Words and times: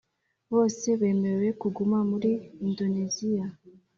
bose 0.53 0.85
bemerewe 1.01 1.49
kuguma 1.61 1.97
muri 2.11 2.31
Indoneziya 2.65 3.45